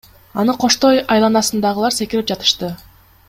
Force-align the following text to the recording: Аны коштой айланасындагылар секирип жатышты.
Аны 0.43 0.53
коштой 0.63 1.01
айланасындагылар 1.17 1.97
секирип 1.99 2.33
жатышты. 2.35 2.73